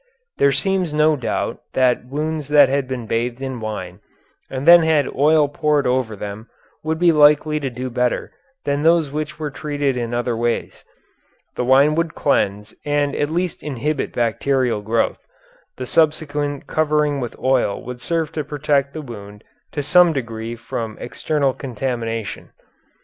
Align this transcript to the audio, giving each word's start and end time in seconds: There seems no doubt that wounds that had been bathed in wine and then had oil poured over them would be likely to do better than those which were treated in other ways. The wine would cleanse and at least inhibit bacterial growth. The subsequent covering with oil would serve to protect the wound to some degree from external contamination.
There 0.39 0.51
seems 0.51 0.95
no 0.95 1.15
doubt 1.15 1.59
that 1.73 2.07
wounds 2.07 2.47
that 2.47 2.69
had 2.69 2.87
been 2.87 3.05
bathed 3.05 3.39
in 3.39 3.59
wine 3.59 3.99
and 4.49 4.67
then 4.67 4.81
had 4.81 5.07
oil 5.13 5.47
poured 5.47 5.85
over 5.85 6.15
them 6.15 6.49
would 6.83 6.97
be 6.97 7.11
likely 7.11 7.59
to 7.59 7.69
do 7.69 7.87
better 7.91 8.31
than 8.65 8.81
those 8.81 9.11
which 9.11 9.37
were 9.37 9.51
treated 9.51 9.95
in 9.97 10.11
other 10.11 10.35
ways. 10.35 10.83
The 11.55 11.63
wine 11.65 11.93
would 11.93 12.15
cleanse 12.15 12.73
and 12.83 13.15
at 13.15 13.29
least 13.29 13.61
inhibit 13.61 14.11
bacterial 14.11 14.81
growth. 14.81 15.19
The 15.77 15.85
subsequent 15.85 16.65
covering 16.65 17.19
with 17.19 17.37
oil 17.37 17.79
would 17.85 18.01
serve 18.01 18.31
to 18.31 18.43
protect 18.43 18.93
the 18.93 19.03
wound 19.03 19.43
to 19.71 19.83
some 19.83 20.13
degree 20.13 20.55
from 20.55 20.97
external 20.99 21.53
contamination. 21.53 22.49